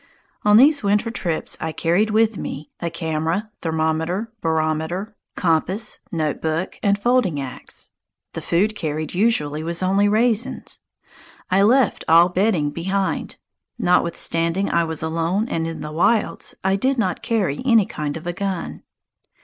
[0.43, 6.97] On these winter trips I carried with me a camera, thermometer, barometer, compass, notebook, and
[6.97, 7.91] folding axe.
[8.33, 10.79] The food carried usually was only raisins.
[11.51, 13.35] I left all bedding behind.
[13.77, 18.25] Notwithstanding I was alone and in the wilds, I did not carry any kind of
[18.25, 18.81] a gun.